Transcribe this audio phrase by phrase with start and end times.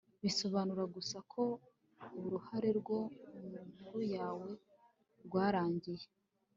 [0.23, 1.43] bisobanura gusa ko
[2.25, 3.13] uruhare rwabo
[3.45, 4.49] mu nkuru yawe
[5.25, 6.07] rwarangiye